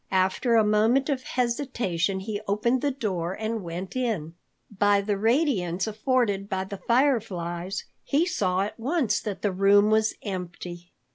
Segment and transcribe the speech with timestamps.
[0.17, 4.33] After a moment of hesitation, he opened the door and went in.
[4.75, 10.15] By the radiance afforded by the fireflies, he saw at once that the room was
[10.23, 10.91] empty.